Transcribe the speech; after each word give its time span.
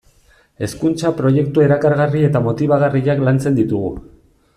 Hezkuntza-proiektu 0.67 1.63
erakargarri 1.65 2.23
eta 2.29 2.41
motibagarriak 2.47 3.21
lantzen 3.29 3.61
ditugu. 3.61 3.93